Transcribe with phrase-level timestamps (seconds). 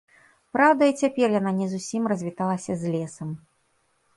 [0.55, 3.29] Праўда, і цяпер яна не зусім развіталася з лесам.